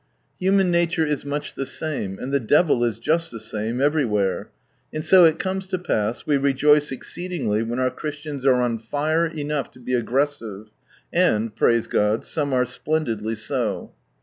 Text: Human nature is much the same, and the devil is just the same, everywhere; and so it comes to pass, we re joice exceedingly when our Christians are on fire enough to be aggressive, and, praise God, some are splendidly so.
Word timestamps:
Human 0.39 0.71
nature 0.71 1.05
is 1.05 1.23
much 1.23 1.53
the 1.53 1.67
same, 1.67 2.17
and 2.17 2.33
the 2.33 2.39
devil 2.39 2.83
is 2.83 2.97
just 2.97 3.29
the 3.29 3.39
same, 3.39 3.79
everywhere; 3.79 4.49
and 4.91 5.05
so 5.05 5.25
it 5.25 5.37
comes 5.37 5.67
to 5.67 5.77
pass, 5.77 6.25
we 6.25 6.37
re 6.37 6.55
joice 6.55 6.91
exceedingly 6.91 7.61
when 7.61 7.77
our 7.77 7.91
Christians 7.91 8.43
are 8.43 8.55
on 8.61 8.79
fire 8.79 9.27
enough 9.27 9.69
to 9.73 9.79
be 9.79 9.93
aggressive, 9.93 10.71
and, 11.13 11.55
praise 11.55 11.85
God, 11.85 12.25
some 12.25 12.51
are 12.51 12.65
splendidly 12.65 13.35
so. 13.35 13.93